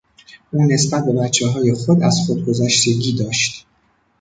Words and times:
او 0.53 0.65
نسبت 0.67 1.05
به 1.05 1.13
بچههای 1.13 1.73
خود 1.73 2.03
از 2.03 2.17
خودگذشتگی 2.25 3.13
داشت. 3.23 3.65